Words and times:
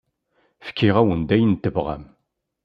Fkiɣ-awen-d 0.67 1.29
ayen 1.35 1.53
tebɣam. 1.57 2.03